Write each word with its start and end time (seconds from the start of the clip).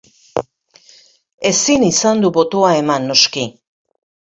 Ezin 1.51 1.87
izan 1.89 2.25
du 2.25 2.33
botoa 2.39 2.73
eman, 2.81 3.09
noski. 3.13 3.47